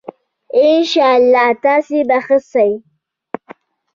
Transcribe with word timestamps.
ان 0.61 0.71
شاءاللّه 0.91 1.45
تاسي 1.63 1.99
به 2.09 2.19
ښه 2.25 2.37
سئ 2.51 2.71